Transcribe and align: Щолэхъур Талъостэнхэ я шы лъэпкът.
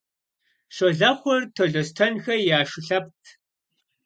Щолэхъур 0.75 1.41
Талъостэнхэ 1.55 2.35
я 2.57 2.59
шы 2.69 2.79
лъэпкът. 2.85 3.23